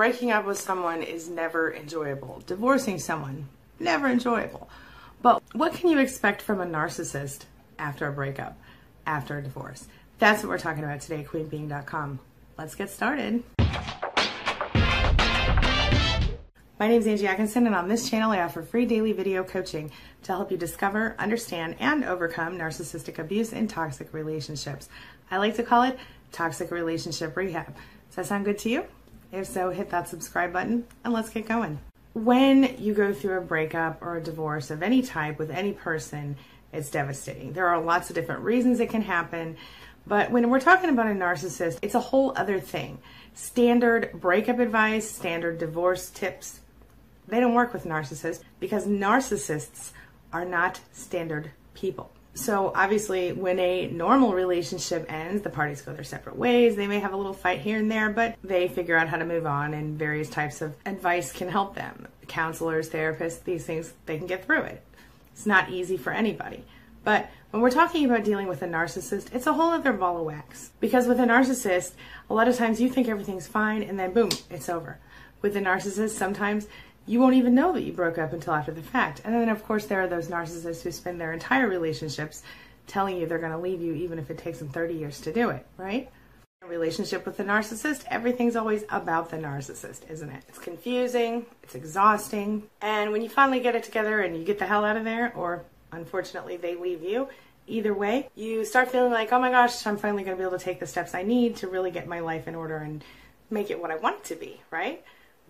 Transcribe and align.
breaking 0.00 0.30
up 0.30 0.46
with 0.46 0.58
someone 0.58 1.02
is 1.02 1.28
never 1.28 1.74
enjoyable. 1.74 2.42
Divorcing 2.46 2.98
someone, 2.98 3.46
never 3.78 4.08
enjoyable. 4.08 4.66
But 5.20 5.42
what 5.52 5.74
can 5.74 5.90
you 5.90 5.98
expect 5.98 6.40
from 6.40 6.58
a 6.58 6.64
narcissist 6.64 7.44
after 7.78 8.08
a 8.08 8.12
breakup, 8.12 8.56
after 9.04 9.36
a 9.36 9.42
divorce? 9.42 9.88
That's 10.18 10.42
what 10.42 10.48
we're 10.48 10.58
talking 10.58 10.84
about 10.84 11.02
today, 11.02 11.22
queenbeeing.com. 11.30 12.18
Let's 12.56 12.74
get 12.74 12.88
started. 12.88 13.42
My 16.78 16.88
name 16.88 17.02
is 17.02 17.06
Angie 17.06 17.26
Atkinson, 17.26 17.66
and 17.66 17.74
on 17.74 17.86
this 17.86 18.08
channel, 18.08 18.32
I 18.32 18.40
offer 18.40 18.62
free 18.62 18.86
daily 18.86 19.12
video 19.12 19.44
coaching 19.44 19.92
to 20.22 20.32
help 20.32 20.50
you 20.50 20.56
discover, 20.56 21.14
understand, 21.18 21.76
and 21.78 22.04
overcome 22.04 22.56
narcissistic 22.56 23.18
abuse 23.18 23.52
in 23.52 23.68
toxic 23.68 24.14
relationships. 24.14 24.88
I 25.30 25.36
like 25.36 25.56
to 25.56 25.62
call 25.62 25.82
it 25.82 25.98
toxic 26.32 26.70
relationship 26.70 27.36
rehab. 27.36 27.76
Does 28.08 28.16
that 28.16 28.24
sound 28.24 28.46
good 28.46 28.56
to 28.60 28.70
you? 28.70 28.86
If 29.32 29.46
so, 29.46 29.70
hit 29.70 29.90
that 29.90 30.08
subscribe 30.08 30.52
button 30.52 30.86
and 31.04 31.12
let's 31.12 31.30
get 31.30 31.46
going. 31.46 31.78
When 32.12 32.76
you 32.78 32.94
go 32.94 33.12
through 33.12 33.38
a 33.38 33.42
breakup 33.42 34.02
or 34.02 34.16
a 34.16 34.22
divorce 34.22 34.70
of 34.70 34.82
any 34.82 35.02
type 35.02 35.38
with 35.38 35.50
any 35.50 35.72
person, 35.72 36.36
it's 36.72 36.90
devastating. 36.90 37.52
There 37.52 37.68
are 37.68 37.80
lots 37.80 38.10
of 38.10 38.16
different 38.16 38.42
reasons 38.42 38.80
it 38.80 38.90
can 38.90 39.02
happen. 39.02 39.56
But 40.06 40.30
when 40.30 40.50
we're 40.50 40.60
talking 40.60 40.90
about 40.90 41.06
a 41.06 41.14
narcissist, 41.14 41.78
it's 41.82 41.94
a 41.94 42.00
whole 42.00 42.32
other 42.36 42.58
thing. 42.58 42.98
Standard 43.34 44.10
breakup 44.14 44.58
advice, 44.58 45.08
standard 45.08 45.58
divorce 45.58 46.10
tips, 46.10 46.60
they 47.28 47.38
don't 47.38 47.54
work 47.54 47.72
with 47.72 47.84
narcissists 47.84 48.42
because 48.58 48.86
narcissists 48.86 49.92
are 50.32 50.44
not 50.44 50.80
standard 50.92 51.52
people. 51.74 52.10
So 52.34 52.72
obviously, 52.74 53.32
when 53.32 53.58
a 53.58 53.88
normal 53.88 54.32
relationship 54.32 55.12
ends, 55.12 55.42
the 55.42 55.50
parties 55.50 55.82
go 55.82 55.92
their 55.92 56.04
separate 56.04 56.36
ways. 56.36 56.76
They 56.76 56.86
may 56.86 57.00
have 57.00 57.12
a 57.12 57.16
little 57.16 57.32
fight 57.32 57.60
here 57.60 57.78
and 57.78 57.90
there, 57.90 58.08
but 58.10 58.36
they 58.42 58.68
figure 58.68 58.96
out 58.96 59.08
how 59.08 59.16
to 59.16 59.24
move 59.24 59.46
on, 59.46 59.74
and 59.74 59.98
various 59.98 60.30
types 60.30 60.62
of 60.62 60.76
advice 60.86 61.32
can 61.32 61.48
help 61.48 61.74
them. 61.74 62.06
Counselors, 62.28 62.88
therapists, 62.88 63.42
these 63.42 63.64
things, 63.66 63.92
they 64.06 64.16
can 64.16 64.26
get 64.26 64.44
through 64.44 64.62
it. 64.62 64.82
It's 65.32 65.44
not 65.44 65.70
easy 65.70 65.96
for 65.96 66.12
anybody. 66.12 66.64
But 67.02 67.30
when 67.50 67.62
we're 67.62 67.70
talking 67.70 68.04
about 68.04 68.24
dealing 68.24 68.46
with 68.46 68.62
a 68.62 68.68
narcissist, 68.68 69.34
it's 69.34 69.46
a 69.46 69.54
whole 69.54 69.70
other 69.70 69.92
ball 69.92 70.18
of 70.18 70.24
wax. 70.24 70.70
Because 70.80 71.08
with 71.08 71.18
a 71.18 71.24
narcissist, 71.24 71.92
a 72.28 72.34
lot 72.34 72.46
of 72.46 72.56
times 72.56 72.80
you 72.80 72.88
think 72.88 73.08
everything's 73.08 73.48
fine, 73.48 73.82
and 73.82 73.98
then 73.98 74.12
boom, 74.12 74.30
it's 74.50 74.68
over. 74.68 74.98
With 75.42 75.56
a 75.56 75.60
narcissist, 75.60 76.10
sometimes 76.10 76.68
you 77.06 77.20
won't 77.20 77.34
even 77.34 77.54
know 77.54 77.72
that 77.72 77.82
you 77.82 77.92
broke 77.92 78.18
up 78.18 78.32
until 78.32 78.54
after 78.54 78.72
the 78.72 78.82
fact. 78.82 79.22
And 79.24 79.34
then, 79.34 79.48
of 79.48 79.64
course, 79.64 79.86
there 79.86 80.00
are 80.00 80.08
those 80.08 80.28
narcissists 80.28 80.82
who 80.82 80.92
spend 80.92 81.20
their 81.20 81.32
entire 81.32 81.68
relationships 81.68 82.42
telling 82.86 83.16
you 83.16 83.26
they're 83.26 83.38
going 83.38 83.52
to 83.52 83.58
leave 83.58 83.80
you 83.80 83.94
even 83.94 84.18
if 84.18 84.30
it 84.30 84.38
takes 84.38 84.58
them 84.58 84.68
30 84.68 84.94
years 84.94 85.20
to 85.22 85.32
do 85.32 85.50
it, 85.50 85.66
right? 85.76 86.10
A 86.62 86.66
relationship 86.66 87.24
with 87.24 87.40
a 87.40 87.44
narcissist, 87.44 88.04
everything's 88.08 88.56
always 88.56 88.84
about 88.90 89.30
the 89.30 89.38
narcissist, 89.38 90.10
isn't 90.10 90.28
it? 90.28 90.42
It's 90.48 90.58
confusing, 90.58 91.46
it's 91.62 91.74
exhausting, 91.74 92.64
and 92.82 93.12
when 93.12 93.22
you 93.22 93.28
finally 93.28 93.60
get 93.60 93.76
it 93.76 93.84
together 93.84 94.20
and 94.20 94.36
you 94.36 94.44
get 94.44 94.58
the 94.58 94.66
hell 94.66 94.84
out 94.84 94.96
of 94.96 95.04
there, 95.04 95.32
or 95.34 95.64
unfortunately 95.92 96.56
they 96.58 96.74
leave 96.74 97.02
you, 97.02 97.28
either 97.66 97.94
way, 97.94 98.28
you 98.34 98.64
start 98.64 98.90
feeling 98.90 99.12
like, 99.12 99.32
oh 99.32 99.40
my 99.40 99.50
gosh, 99.50 99.86
I'm 99.86 99.96
finally 99.96 100.24
going 100.24 100.36
to 100.36 100.40
be 100.42 100.46
able 100.46 100.58
to 100.58 100.64
take 100.64 100.80
the 100.80 100.86
steps 100.86 101.14
I 101.14 101.22
need 101.22 101.56
to 101.56 101.68
really 101.68 101.90
get 101.90 102.06
my 102.06 102.20
life 102.20 102.48
in 102.48 102.54
order 102.54 102.76
and 102.76 103.02
make 103.48 103.70
it 103.70 103.80
what 103.80 103.90
I 103.90 103.96
want 103.96 104.16
it 104.16 104.24
to 104.24 104.34
be, 104.34 104.60
right? 104.70 105.02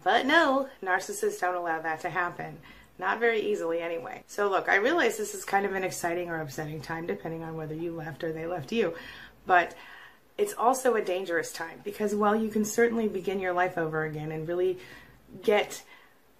But 0.03 0.27
no, 0.27 0.69
narcissists 0.83 1.41
don't 1.41 1.55
allow 1.55 1.81
that 1.81 2.01
to 2.01 2.11
happen. 2.11 2.59
Not 2.98 3.19
very 3.19 3.41
easily, 3.41 3.81
anyway. 3.81 4.23
So, 4.27 4.48
look, 4.48 4.69
I 4.69 4.77
realize 4.77 5.17
this 5.17 5.34
is 5.34 5.45
kind 5.45 5.65
of 5.65 5.75
an 5.75 5.84
exciting 5.84 6.29
or 6.29 6.41
upsetting 6.41 6.83
time, 6.83 7.07
depending 7.07 7.42
on 7.42 7.57
whether 7.57 7.75
you 7.75 7.92
left 7.92 8.23
or 8.23 8.33
they 8.33 8.47
left 8.47 8.73
you. 8.73 8.95
But 9.47 9.75
it's 10.37 10.55
also 10.55 10.95
a 10.95 11.03
dangerous 11.03 11.53
time 11.53 11.81
because 11.84 12.15
while 12.15 12.34
you 12.34 12.48
can 12.48 12.65
certainly 12.65 13.09
begin 13.09 13.41
your 13.41 13.53
life 13.53 13.77
over 13.77 14.05
again 14.05 14.33
and 14.33 14.48
really 14.48 14.79
get 15.42 15.83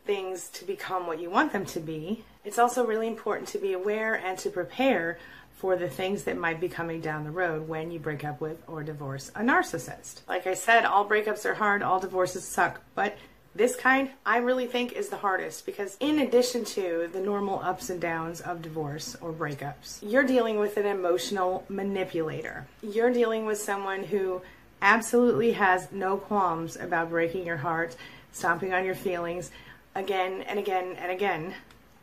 things 0.07 0.49
to 0.49 0.65
become 0.65 1.07
what 1.07 1.21
you 1.21 1.31
want 1.31 1.53
them 1.53 1.67
to 1.67 1.81
be, 1.81 2.25
it's 2.45 2.59
also 2.59 2.87
really 2.87 3.07
important 3.07 3.49
to 3.49 3.59
be 3.59 3.75
aware 3.75 4.15
and 4.15 4.39
to 4.39 4.51
prepare 4.51 5.19
for 5.53 5.77
the 5.77 5.89
things 5.89 6.25
that 6.25 6.39
might 6.39 6.59
be 6.59 6.69
coming 6.69 7.03
down 7.03 7.25
the 7.25 7.31
road 7.31 7.69
when 7.69 7.91
you 7.91 7.99
break 7.99 8.25
up 8.25 8.41
with 8.41 8.57
or 8.67 8.83
divorce 8.83 9.31
a 9.35 9.41
narcissist. 9.41 10.23
Like 10.27 10.47
I 10.47 10.55
said, 10.55 10.87
all 10.87 11.07
breakups 11.07 11.45
are 11.45 11.55
hard, 11.55 11.83
all 11.83 12.01
divorces 12.01 12.45
suck, 12.45 12.81
but 12.95 13.17
this 13.61 13.77
kind, 13.77 14.09
I 14.25 14.39
really 14.39 14.67
think, 14.67 14.93
is 14.93 15.11
the 15.11 15.19
hardest 15.19 15.67
because, 15.67 15.99
in 16.01 16.21
addition 16.21 16.65
to 16.65 17.11
the 17.13 17.21
normal 17.21 17.61
ups 17.61 17.91
and 17.91 18.01
downs 18.01 18.41
of 18.41 18.63
divorce 18.63 19.19
or 19.21 19.35
breakups, 19.35 19.99
you're 20.01 20.25
dealing 20.25 20.59
with 20.59 20.79
an 20.79 20.87
emotional 20.87 21.67
manipulator. 21.69 22.67
You're 22.83 23.13
dealing 23.13 23.45
with 23.45 23.61
someone 23.61 24.05
who 24.05 24.41
absolutely 24.81 25.53
has 25.53 25.93
no 25.93 26.17
qualms 26.17 26.77
about 26.77 27.11
breaking 27.11 27.45
your 27.45 27.59
heart, 27.59 27.97
stomping 28.33 28.73
on 28.73 28.87
your 28.87 28.95
feelings 28.95 29.51
again 29.95 30.41
and 30.49 30.59
again 30.59 30.97
and 30.99 31.13
again, 31.13 31.53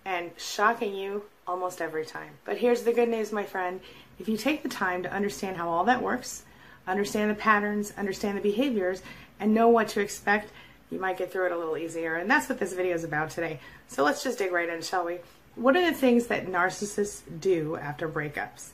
and 0.06 0.30
shocking 0.38 0.94
you 0.94 1.24
almost 1.48 1.82
every 1.82 2.06
time. 2.06 2.34
But 2.46 2.58
here's 2.58 2.84
the 2.84 2.94
good 2.94 3.10
news, 3.10 3.32
my 3.32 3.44
friend. 3.44 3.82
If 4.20 4.30
you 4.30 4.38
take 4.38 4.62
the 4.62 4.70
time 4.70 5.02
to 5.02 5.12
understand 5.12 5.58
how 5.58 5.70
all 5.70 5.86
that 5.86 6.04
works, 6.04 6.44
understand 6.86 7.32
the 7.32 7.36
patterns, 7.36 7.94
understand 7.98 8.38
the 8.38 8.42
behaviors, 8.42 9.02
and 9.40 9.56
know 9.56 9.70
what 9.70 9.88
to 9.88 10.02
expect, 10.02 10.52
you 10.90 11.00
might 11.00 11.18
get 11.18 11.32
through 11.32 11.48
it 11.48 11.52
a 11.52 11.58
little 11.58 11.78
easier. 11.78 12.16
And 12.16 12.30
that's 12.30 12.48
what 12.50 12.60
this 12.60 12.74
video 12.74 12.96
is 12.96 13.04
about 13.04 13.30
today. 13.30 13.60
So 13.88 14.04
let's 14.04 14.24
just 14.24 14.38
dig 14.38 14.52
right 14.52 14.70
in, 14.70 14.82
shall 14.82 15.06
we? 15.06 15.20
What 15.56 15.76
are 15.76 15.86
the 15.86 15.98
things 15.98 16.28
that 16.28 16.48
narcissists 16.48 17.22
do 17.40 17.76
after 17.78 18.08
breakups? 18.08 18.70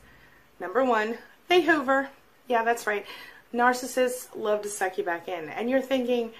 Number 0.59 0.83
one, 0.83 1.17
they 1.47 1.61
hoover. 1.61 2.09
Yeah, 2.47 2.63
that's 2.63 2.85
right. 2.85 3.05
Narcissists 3.53 4.27
love 4.35 4.61
to 4.63 4.69
suck 4.69 4.97
you 4.97 5.03
back 5.03 5.27
in. 5.27 5.49
And 5.49 5.69
you're 5.69 5.81
thinking, 5.81 6.31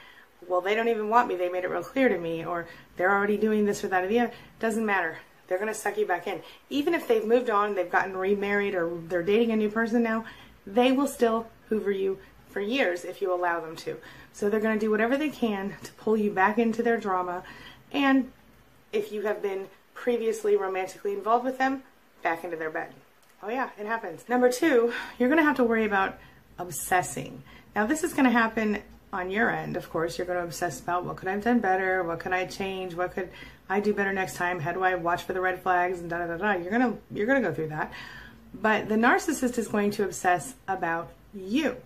well, 0.48 0.62
they 0.62 0.76
don't 0.76 0.90
even 0.90 1.10
want 1.10 1.28
me. 1.28 1.36
They 1.36 1.50
made 1.50 1.64
it 1.64 1.70
real 1.70 1.84
clear 1.84 2.10
to 2.10 2.18
me. 2.18 2.46
Or 2.46 2.68
they're 2.98 3.12
already 3.12 3.38
doing 3.38 3.66
this 3.66 3.84
or 3.84 3.88
that 3.88 4.04
or 4.04 4.08
the 4.08 4.20
other. 4.20 4.34
Doesn't 4.60 4.86
matter. 4.86 5.18
They're 5.48 5.58
going 5.58 5.72
to 5.72 5.74
suck 5.74 5.98
you 5.98 6.06
back 6.06 6.28
in. 6.28 6.42
Even 6.70 6.94
if 6.94 7.08
they've 7.08 7.26
moved 7.26 7.50
on, 7.50 7.76
they've 7.76 7.90
gotten 7.90 8.16
remarried, 8.16 8.76
or 8.76 8.98
they're 9.08 9.24
dating 9.24 9.52
a 9.52 9.56
new 9.56 9.70
person 9.70 10.02
now, 10.02 10.26
they 10.66 10.92
will 10.92 11.08
still 11.08 11.48
hoover 11.70 11.92
you 11.92 12.18
for 12.50 12.62
years 12.62 13.04
if 13.04 13.22
you 13.22 13.34
allow 13.34 13.60
them 13.60 13.76
to. 13.76 13.98
So 14.34 14.50
they're 14.50 14.60
going 14.60 14.78
to 14.78 14.86
do 14.86 14.92
whatever 14.92 15.18
they 15.18 15.30
can 15.30 15.76
to 15.84 15.92
pull 15.94 16.18
you 16.18 16.32
back 16.32 16.58
into 16.58 16.84
their 16.84 16.98
drama. 16.98 17.44
And 17.92 18.32
if 18.92 19.12
you 19.12 19.22
have 19.22 19.42
been 19.42 19.68
previously 19.94 20.56
romantically 20.56 21.14
involved 21.14 21.46
with 21.46 21.58
them, 21.58 21.84
back 22.24 22.44
into 22.44 22.58
their 22.58 22.72
bed. 22.72 22.92
Oh, 23.44 23.50
yeah, 23.50 23.70
it 23.78 23.86
happens. 23.86 24.28
Number 24.28 24.52
two, 24.52 24.94
you're 25.20 25.30
going 25.30 25.38
to 25.38 25.44
have 25.44 25.58
to 25.58 25.64
worry 25.64 25.86
about 25.86 26.18
obsessing. 26.58 27.44
Now, 27.76 27.86
this 27.86 28.04
is 28.04 28.14
going 28.14 28.26
to 28.26 28.32
happen 28.32 28.82
on 29.12 29.30
your 29.30 29.52
end, 29.52 29.78
of 29.78 29.90
course. 29.90 30.18
You're 30.18 30.26
going 30.26 30.40
to 30.40 30.46
obsess 30.46 30.80
about 30.80 31.06
what 31.06 31.18
could 31.18 31.28
I 31.28 31.34
have 31.34 31.44
done 31.44 31.60
better? 31.60 32.04
What 32.04 32.20
could 32.20 32.34
I 32.34 32.46
change? 32.46 32.96
What 32.96 33.14
could 33.14 33.30
I 33.70 33.80
do 33.80 33.94
better 33.94 34.14
next 34.14 34.36
time? 34.36 34.60
How 34.60 34.72
do 34.72 34.84
I 34.84 34.96
watch 34.96 35.24
for 35.24 35.34
the 35.34 35.42
red 35.42 35.62
flags? 35.62 36.00
And 36.00 36.10
da 36.10 36.20
da 36.20 36.28
da 36.28 36.38
da. 36.38 36.54
You're 36.54 36.72
going 36.72 36.94
to 36.94 36.98
you're 37.12 37.28
going 37.28 37.42
to 37.42 37.48
go 37.48 37.54
through 37.54 37.70
that. 37.70 37.94
But 38.54 38.90
the 38.90 38.96
narcissist 38.96 39.58
is 39.58 39.68
going 39.68 39.92
to 39.92 40.04
obsess 40.04 40.56
about 40.68 41.12
you. 41.34 41.78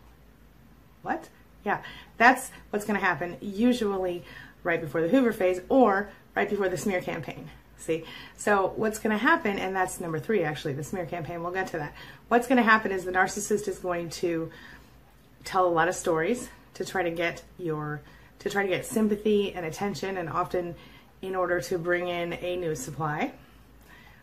What? 1.01 1.29
Yeah, 1.67 1.81
that's 2.15 2.49
what's 2.69 2.85
going 2.85 2.97
to 2.97 3.05
happen 3.05 3.35
usually 3.41 4.23
right 4.63 4.79
before 4.79 5.01
the 5.01 5.09
Hoover 5.09 5.33
phase 5.33 5.59
or 5.67 6.09
right 6.33 6.49
before 6.49 6.69
the 6.69 6.77
smear 6.77 7.01
campaign. 7.01 7.49
See? 7.77 8.05
So 8.37 8.71
what's 8.77 8.99
going 8.99 9.11
to 9.11 9.21
happen, 9.21 9.59
and 9.59 9.75
that's 9.75 9.99
number 9.99 10.17
three 10.17 10.45
actually, 10.45 10.75
the 10.75 10.83
smear 10.85 11.05
campaign, 11.05 11.43
we'll 11.43 11.51
get 11.51 11.67
to 11.67 11.77
that. 11.79 11.93
What's 12.29 12.47
going 12.47 12.55
to 12.55 12.63
happen 12.63 12.93
is 12.93 13.03
the 13.03 13.11
narcissist 13.11 13.67
is 13.67 13.79
going 13.79 14.11
to 14.11 14.49
tell 15.43 15.67
a 15.67 15.69
lot 15.69 15.89
of 15.89 15.95
stories 15.95 16.47
to 16.75 16.85
try 16.85 17.03
to 17.03 17.11
get 17.11 17.43
your, 17.59 17.99
to 18.39 18.49
try 18.49 18.63
to 18.63 18.69
get 18.69 18.85
sympathy 18.85 19.53
and 19.53 19.65
attention 19.65 20.15
and 20.15 20.29
often 20.29 20.73
in 21.21 21.35
order 21.35 21.59
to 21.59 21.77
bring 21.77 22.07
in 22.07 22.31
a 22.31 22.55
new 22.55 22.75
supply, 22.75 23.33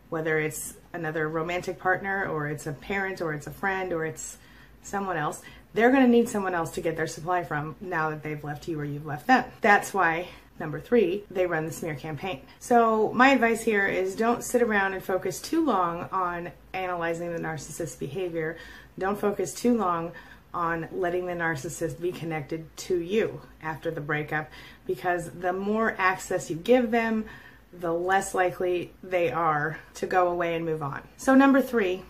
whether 0.09 0.39
it's 0.39 0.79
another 0.95 1.29
romantic 1.29 1.79
partner 1.79 2.27
or 2.27 2.49
it's 2.49 2.67
a 2.67 2.73
parent 2.73 3.21
or 3.21 3.35
it's 3.35 3.47
a 3.47 3.53
friend 3.53 3.93
or 3.93 4.07
it's 4.07 4.39
someone 4.83 5.19
else 5.19 5.43
they're 5.75 5.91
going 5.91 6.05
to 6.05 6.11
need 6.11 6.29
someone 6.29 6.55
else 6.55 6.71
to 6.73 6.81
get 6.81 6.97
their 6.97 7.07
supply 7.07 7.45
from 7.45 7.77
now 7.81 8.11
that 8.11 8.23
they've 8.23 8.43
left 8.43 8.69
you 8.69 8.81
or 8.81 8.85
you've 8.85 9.07
left 9.07 9.27
them. 9.27 9.45
That's 9.61 9.93
why 9.93 10.29
Number 10.59 10.79
three, 10.79 11.25
they 11.31 11.47
run 11.47 11.67
the 11.67 11.73
smear 11.73 11.97
campaign. 11.97 12.43
So, 12.61 13.13
my 13.13 13.31
advice 13.31 13.63
here 13.63 13.87
is 13.89 14.15
don't 14.15 14.45
sit 14.45 14.63
around 14.63 14.95
and 14.95 15.03
focus 15.03 15.41
too 15.41 15.65
long 15.65 16.09
on 16.13 16.53
analyzing 16.73 17.33
the 17.33 17.41
narcissist's 17.41 17.97
behavior. 17.97 18.57
Don't 18.97 19.19
focus 19.19 19.53
too 19.53 19.77
long 19.77 20.13
on 20.53 20.89
letting 20.93 21.27
the 21.27 21.33
narcissist 21.33 22.01
be 22.01 22.13
connected 22.13 22.65
to 22.77 22.99
you 22.99 23.41
after 23.61 23.91
the 23.91 24.01
breakup 24.01 24.49
because 24.87 25.29
the 25.31 25.53
more 25.53 25.97
access 25.99 26.49
you 26.49 26.55
give 26.55 26.93
them, 26.93 27.25
the 27.73 27.93
less 27.93 28.33
likely 28.33 28.93
they 29.03 29.33
are 29.33 29.81
to 29.95 30.07
go 30.07 30.29
away 30.29 30.55
and 30.55 30.65
move 30.65 30.85
on. 30.85 31.03
So, 31.17 31.35
number 31.35 31.61
three, 31.61 32.05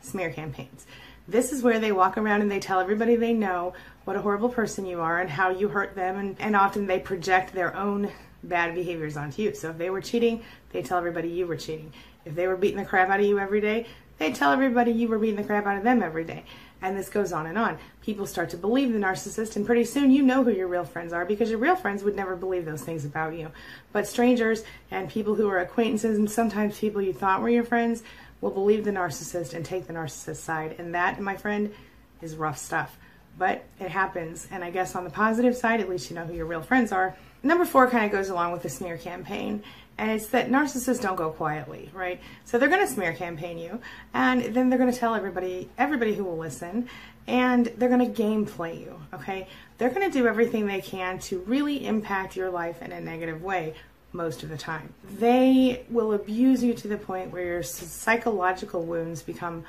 smear 0.00 0.32
campaigns. 0.32 0.84
This 1.28 1.52
is 1.52 1.62
where 1.62 1.78
they 1.78 1.92
walk 1.92 2.16
around 2.16 2.40
and 2.40 2.50
they 2.50 2.58
tell 2.58 2.80
everybody 2.80 3.14
they 3.14 3.34
know 3.34 3.74
what 4.04 4.16
a 4.16 4.22
horrible 4.22 4.48
person 4.48 4.86
you 4.86 5.00
are 5.00 5.20
and 5.20 5.28
how 5.28 5.50
you 5.50 5.68
hurt 5.68 5.94
them, 5.94 6.16
and, 6.16 6.36
and 6.40 6.56
often 6.56 6.86
they 6.86 6.98
project 6.98 7.52
their 7.52 7.76
own 7.76 8.10
bad 8.42 8.74
behaviors 8.74 9.16
onto 9.18 9.42
you. 9.42 9.54
So 9.54 9.68
if 9.70 9.76
they 9.76 9.90
were 9.90 10.00
cheating, 10.00 10.42
they 10.70 10.80
tell 10.80 10.96
everybody 10.96 11.28
you 11.28 11.46
were 11.46 11.56
cheating. 11.56 11.92
If 12.24 12.34
they 12.34 12.46
were 12.46 12.56
beating 12.56 12.78
the 12.78 12.86
crap 12.86 13.10
out 13.10 13.20
of 13.20 13.26
you 13.26 13.38
every 13.38 13.60
day, 13.60 13.86
they 14.16 14.32
tell 14.32 14.52
everybody 14.52 14.92
you 14.92 15.08
were 15.08 15.18
beating 15.18 15.36
the 15.36 15.44
crap 15.44 15.66
out 15.66 15.76
of 15.76 15.84
them 15.84 16.02
every 16.02 16.24
day. 16.24 16.44
And 16.80 16.96
this 16.96 17.08
goes 17.08 17.32
on 17.32 17.46
and 17.46 17.58
on. 17.58 17.78
People 18.02 18.26
start 18.26 18.50
to 18.50 18.56
believe 18.56 18.92
the 18.92 18.98
narcissist, 18.98 19.56
and 19.56 19.66
pretty 19.66 19.84
soon 19.84 20.10
you 20.10 20.22
know 20.22 20.44
who 20.44 20.52
your 20.52 20.68
real 20.68 20.84
friends 20.84 21.12
are 21.12 21.24
because 21.24 21.50
your 21.50 21.58
real 21.58 21.76
friends 21.76 22.04
would 22.04 22.14
never 22.14 22.36
believe 22.36 22.64
those 22.64 22.82
things 22.82 23.04
about 23.04 23.34
you. 23.34 23.50
But 23.92 24.06
strangers 24.06 24.62
and 24.90 25.10
people 25.10 25.34
who 25.34 25.48
are 25.48 25.58
acquaintances, 25.58 26.18
and 26.18 26.30
sometimes 26.30 26.78
people 26.78 27.02
you 27.02 27.12
thought 27.12 27.42
were 27.42 27.48
your 27.48 27.64
friends, 27.64 28.02
will 28.40 28.50
believe 28.50 28.84
the 28.84 28.92
narcissist 28.92 29.54
and 29.54 29.64
take 29.64 29.86
the 29.86 29.92
narcissist 29.92 30.36
side. 30.36 30.76
And 30.78 30.94
that, 30.94 31.20
my 31.20 31.36
friend, 31.36 31.74
is 32.22 32.36
rough 32.36 32.58
stuff. 32.58 32.96
But 33.36 33.64
it 33.80 33.90
happens. 33.90 34.46
And 34.50 34.62
I 34.62 34.70
guess 34.70 34.94
on 34.94 35.04
the 35.04 35.10
positive 35.10 35.56
side, 35.56 35.80
at 35.80 35.88
least 35.88 36.10
you 36.10 36.16
know 36.16 36.24
who 36.24 36.34
your 36.34 36.46
real 36.46 36.62
friends 36.62 36.92
are. 36.92 37.16
Number 37.42 37.64
four 37.64 37.88
kind 37.88 38.04
of 38.04 38.12
goes 38.12 38.28
along 38.28 38.52
with 38.52 38.62
the 38.62 38.68
smear 38.68 38.98
campaign 38.98 39.62
and 39.98 40.10
it's 40.12 40.28
that 40.28 40.48
narcissists 40.48 41.02
don't 41.02 41.16
go 41.16 41.30
quietly, 41.30 41.90
right? 41.92 42.20
So 42.44 42.56
they're 42.56 42.68
going 42.68 42.86
to 42.86 42.92
smear 42.92 43.12
campaign 43.12 43.58
you, 43.58 43.80
and 44.14 44.54
then 44.54 44.70
they're 44.70 44.78
going 44.78 44.92
to 44.92 44.98
tell 44.98 45.14
everybody, 45.14 45.68
everybody 45.76 46.14
who 46.14 46.24
will 46.24 46.38
listen, 46.38 46.88
and 47.26 47.66
they're 47.76 47.90
going 47.90 48.12
to 48.14 48.22
gameplay 48.22 48.80
you, 48.80 48.98
okay? 49.12 49.48
They're 49.76 49.90
going 49.90 50.10
to 50.10 50.18
do 50.18 50.26
everything 50.26 50.66
they 50.66 50.80
can 50.80 51.18
to 51.20 51.40
really 51.40 51.84
impact 51.86 52.36
your 52.36 52.50
life 52.50 52.80
in 52.80 52.92
a 52.92 53.00
negative 53.00 53.42
way 53.42 53.74
most 54.12 54.42
of 54.42 54.48
the 54.48 54.56
time. 54.56 54.94
They 55.18 55.84
will 55.90 56.12
abuse 56.12 56.62
you 56.62 56.74
to 56.74 56.88
the 56.88 56.96
point 56.96 57.32
where 57.32 57.44
your 57.44 57.62
psychological 57.62 58.82
wounds 58.84 59.22
become 59.22 59.64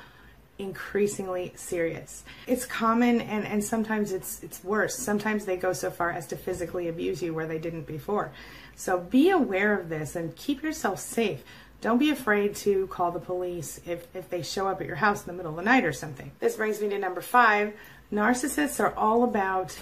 increasingly 0.60 1.52
serious. 1.56 2.24
It's 2.46 2.66
common 2.66 3.20
and, 3.20 3.46
and 3.46 3.64
sometimes 3.64 4.12
it's 4.12 4.42
it's 4.42 4.62
worse. 4.62 4.96
Sometimes 4.96 5.44
they 5.44 5.56
go 5.56 5.72
so 5.72 5.90
far 5.90 6.10
as 6.10 6.26
to 6.28 6.36
physically 6.36 6.88
abuse 6.88 7.22
you 7.22 7.34
where 7.34 7.46
they 7.46 7.58
didn't 7.58 7.86
before. 7.86 8.32
So 8.76 8.98
be 8.98 9.30
aware 9.30 9.78
of 9.78 9.88
this 9.88 10.16
and 10.16 10.34
keep 10.36 10.62
yourself 10.62 11.00
safe. 11.00 11.42
Don't 11.80 11.98
be 11.98 12.10
afraid 12.10 12.54
to 12.56 12.86
call 12.88 13.10
the 13.10 13.20
police 13.20 13.80
if, 13.86 14.06
if 14.14 14.28
they 14.28 14.42
show 14.42 14.68
up 14.68 14.80
at 14.80 14.86
your 14.86 14.96
house 14.96 15.26
in 15.26 15.26
the 15.28 15.32
middle 15.32 15.52
of 15.52 15.56
the 15.56 15.62
night 15.62 15.84
or 15.84 15.92
something. 15.92 16.30
This 16.38 16.56
brings 16.56 16.80
me 16.80 16.90
to 16.90 16.98
number 16.98 17.22
five. 17.22 17.72
Narcissists 18.12 18.80
are 18.80 18.94
all 18.94 19.24
about 19.24 19.78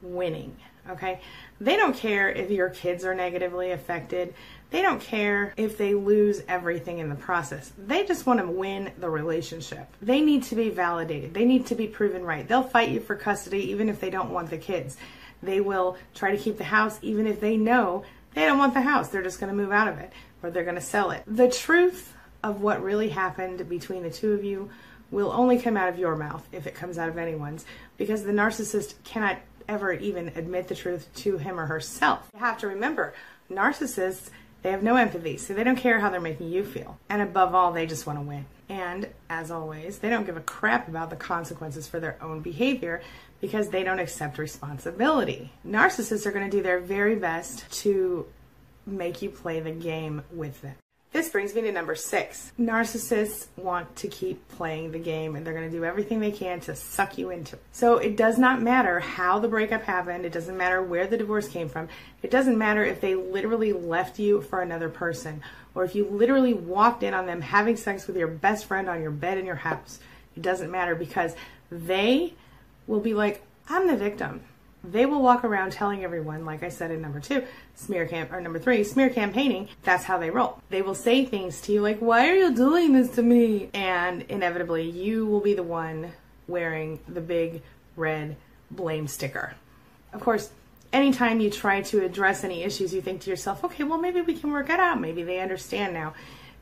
winning. 0.00 0.56
Okay? 0.90 1.20
They 1.60 1.76
don't 1.76 1.96
care 1.96 2.28
if 2.28 2.50
your 2.50 2.70
kids 2.70 3.04
are 3.04 3.14
negatively 3.14 3.70
affected. 3.70 4.34
They 4.70 4.82
don't 4.82 5.00
care 5.00 5.54
if 5.56 5.78
they 5.78 5.94
lose 5.94 6.42
everything 6.48 6.98
in 6.98 7.08
the 7.08 7.14
process. 7.14 7.72
They 7.78 8.04
just 8.04 8.26
want 8.26 8.40
to 8.40 8.46
win 8.46 8.90
the 8.98 9.10
relationship. 9.10 9.86
They 10.00 10.20
need 10.20 10.44
to 10.44 10.56
be 10.56 10.70
validated. 10.70 11.34
They 11.34 11.44
need 11.44 11.66
to 11.66 11.74
be 11.74 11.86
proven 11.86 12.24
right. 12.24 12.48
They'll 12.48 12.62
fight 12.62 12.88
you 12.88 13.00
for 13.00 13.14
custody 13.14 13.70
even 13.70 13.88
if 13.88 14.00
they 14.00 14.10
don't 14.10 14.30
want 14.30 14.50
the 14.50 14.58
kids. 14.58 14.96
They 15.42 15.60
will 15.60 15.98
try 16.14 16.34
to 16.34 16.42
keep 16.42 16.58
the 16.58 16.64
house 16.64 16.98
even 17.02 17.26
if 17.26 17.40
they 17.40 17.56
know 17.56 18.04
they 18.34 18.46
don't 18.46 18.58
want 18.58 18.74
the 18.74 18.80
house. 18.80 19.08
They're 19.08 19.22
just 19.22 19.40
going 19.40 19.50
to 19.50 19.56
move 19.56 19.72
out 19.72 19.88
of 19.88 19.98
it 19.98 20.12
or 20.42 20.50
they're 20.50 20.64
going 20.64 20.76
to 20.76 20.80
sell 20.80 21.10
it. 21.10 21.22
The 21.26 21.48
truth 21.48 22.14
of 22.42 22.60
what 22.60 22.82
really 22.82 23.10
happened 23.10 23.68
between 23.68 24.02
the 24.02 24.10
two 24.10 24.32
of 24.32 24.42
you 24.42 24.70
will 25.10 25.30
only 25.30 25.58
come 25.58 25.76
out 25.76 25.88
of 25.88 25.98
your 25.98 26.16
mouth 26.16 26.46
if 26.52 26.66
it 26.66 26.74
comes 26.74 26.98
out 26.98 27.08
of 27.08 27.18
anyone's 27.18 27.66
because 27.98 28.24
the 28.24 28.32
narcissist 28.32 28.94
cannot 29.04 29.38
ever 29.68 29.92
even 29.92 30.28
admit 30.28 30.68
the 30.68 30.74
truth 30.74 31.08
to 31.16 31.38
him 31.38 31.58
or 31.58 31.66
herself. 31.66 32.28
You 32.34 32.40
have 32.40 32.58
to 32.58 32.68
remember, 32.68 33.14
narcissists 33.50 34.30
they 34.62 34.70
have 34.70 34.82
no 34.82 34.94
empathy, 34.94 35.36
so 35.36 35.54
they 35.54 35.64
don't 35.64 35.76
care 35.76 35.98
how 35.98 36.08
they're 36.08 36.20
making 36.20 36.50
you 36.50 36.64
feel. 36.64 36.98
And 37.08 37.20
above 37.20 37.54
all, 37.54 37.72
they 37.72 37.86
just 37.86 38.06
want 38.06 38.18
to 38.20 38.24
win. 38.24 38.46
And 38.68 39.08
as 39.28 39.50
always, 39.50 39.98
they 39.98 40.08
don't 40.08 40.24
give 40.24 40.36
a 40.36 40.40
crap 40.40 40.88
about 40.88 41.10
the 41.10 41.16
consequences 41.16 41.88
for 41.88 41.98
their 41.98 42.16
own 42.22 42.40
behavior 42.40 43.02
because 43.40 43.68
they 43.68 43.82
don't 43.82 43.98
accept 43.98 44.38
responsibility. 44.38 45.52
Narcissists 45.66 46.26
are 46.26 46.30
going 46.30 46.48
to 46.48 46.56
do 46.56 46.62
their 46.62 46.78
very 46.78 47.16
best 47.16 47.70
to 47.82 48.24
make 48.86 49.20
you 49.20 49.30
play 49.30 49.58
the 49.58 49.72
game 49.72 50.22
with 50.30 50.62
them. 50.62 50.76
This 51.12 51.28
brings 51.28 51.54
me 51.54 51.60
to 51.60 51.72
number 51.72 51.94
six. 51.94 52.52
Narcissists 52.58 53.46
want 53.58 53.94
to 53.96 54.08
keep 54.08 54.48
playing 54.48 54.92
the 54.92 54.98
game 54.98 55.36
and 55.36 55.46
they're 55.46 55.52
going 55.52 55.70
to 55.70 55.76
do 55.76 55.84
everything 55.84 56.20
they 56.20 56.30
can 56.30 56.60
to 56.60 56.74
suck 56.74 57.18
you 57.18 57.28
into 57.28 57.56
it. 57.56 57.62
So 57.72 57.98
it 57.98 58.16
does 58.16 58.38
not 58.38 58.62
matter 58.62 58.98
how 58.98 59.38
the 59.38 59.46
breakup 59.46 59.82
happened. 59.82 60.24
It 60.24 60.32
doesn't 60.32 60.56
matter 60.56 60.82
where 60.82 61.06
the 61.06 61.18
divorce 61.18 61.48
came 61.48 61.68
from. 61.68 61.88
It 62.22 62.30
doesn't 62.30 62.56
matter 62.56 62.82
if 62.82 63.02
they 63.02 63.14
literally 63.14 63.74
left 63.74 64.18
you 64.18 64.40
for 64.40 64.62
another 64.62 64.88
person 64.88 65.42
or 65.74 65.84
if 65.84 65.94
you 65.94 66.08
literally 66.08 66.54
walked 66.54 67.02
in 67.02 67.12
on 67.12 67.26
them 67.26 67.42
having 67.42 67.76
sex 67.76 68.06
with 68.06 68.16
your 68.16 68.28
best 68.28 68.64
friend 68.64 68.88
on 68.88 69.02
your 69.02 69.10
bed 69.10 69.36
in 69.36 69.44
your 69.44 69.56
house. 69.56 70.00
It 70.34 70.42
doesn't 70.42 70.70
matter 70.70 70.94
because 70.94 71.36
they 71.70 72.32
will 72.86 73.00
be 73.00 73.12
like, 73.12 73.42
I'm 73.68 73.86
the 73.86 73.96
victim 73.98 74.44
they 74.84 75.06
will 75.06 75.22
walk 75.22 75.44
around 75.44 75.72
telling 75.72 76.02
everyone, 76.02 76.44
like 76.44 76.62
I 76.62 76.68
said 76.68 76.90
in 76.90 77.00
number 77.00 77.20
two, 77.20 77.44
smear 77.74 78.06
camp 78.06 78.32
or 78.32 78.40
number 78.40 78.58
three, 78.58 78.82
smear 78.82 79.10
campaigning. 79.10 79.68
That's 79.82 80.04
how 80.04 80.18
they 80.18 80.30
roll. 80.30 80.60
They 80.70 80.82
will 80.82 80.94
say 80.94 81.24
things 81.24 81.60
to 81.62 81.72
you 81.72 81.80
like, 81.80 81.98
"Why 81.98 82.28
are 82.28 82.34
you 82.34 82.54
doing 82.54 82.92
this 82.92 83.10
to 83.10 83.22
me?" 83.22 83.70
And 83.72 84.22
inevitably, 84.22 84.88
you 84.88 85.26
will 85.26 85.40
be 85.40 85.54
the 85.54 85.62
one 85.62 86.12
wearing 86.48 86.98
the 87.08 87.20
big 87.20 87.62
red 87.96 88.36
blame 88.70 89.06
sticker. 89.06 89.54
Of 90.12 90.20
course, 90.20 90.50
anytime 90.92 91.40
you 91.40 91.50
try 91.50 91.82
to 91.82 92.04
address 92.04 92.42
any 92.42 92.64
issues, 92.64 92.92
you 92.92 93.00
think 93.00 93.20
to 93.22 93.30
yourself, 93.30 93.64
"Okay, 93.64 93.84
well 93.84 93.98
maybe 93.98 94.20
we 94.20 94.34
can 94.34 94.50
work 94.50 94.68
it 94.68 94.80
out. 94.80 95.00
Maybe 95.00 95.22
they 95.22 95.38
understand 95.38 95.94
now." 95.94 96.14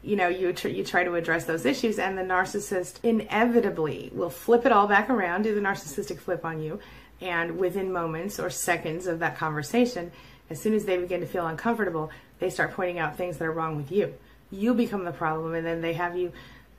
You 0.02 0.16
know, 0.16 0.28
you 0.28 0.52
tr- 0.54 0.68
you 0.68 0.82
try 0.82 1.04
to 1.04 1.14
address 1.14 1.44
those 1.44 1.66
issues, 1.66 1.98
and 1.98 2.16
the 2.16 2.22
narcissist 2.22 2.94
inevitably 3.02 4.10
will 4.14 4.30
flip 4.30 4.64
it 4.64 4.72
all 4.72 4.86
back 4.86 5.10
around, 5.10 5.42
do 5.42 5.54
the 5.54 5.60
narcissistic 5.60 6.18
flip 6.18 6.44
on 6.44 6.62
you 6.62 6.80
and 7.20 7.58
within 7.58 7.92
moments 7.92 8.38
or 8.38 8.50
seconds 8.50 9.06
of 9.06 9.18
that 9.18 9.36
conversation, 9.36 10.10
as 10.48 10.60
soon 10.60 10.74
as 10.74 10.84
they 10.84 10.96
begin 10.96 11.20
to 11.20 11.26
feel 11.26 11.46
uncomfortable, 11.46 12.10
they 12.38 12.50
start 12.50 12.72
pointing 12.72 12.98
out 12.98 13.16
things 13.16 13.36
that 13.38 13.44
are 13.44 13.52
wrong 13.52 13.76
with 13.76 13.92
you. 13.92 14.14
You 14.50 14.74
become 14.74 15.04
the 15.04 15.12
problem, 15.12 15.54
and 15.54 15.64
then 15.64 15.80
they 15.80 15.92
have 15.92 16.16
you, 16.16 16.32